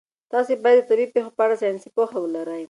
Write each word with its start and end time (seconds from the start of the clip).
تاسي 0.31 0.53
باید 0.63 0.77
د 0.83 0.87
طبیعي 0.89 1.11
پېښو 1.13 1.31
په 1.37 1.41
اړه 1.45 1.55
ساینسي 1.61 1.89
پوهه 1.95 2.17
ولرئ. 2.21 2.59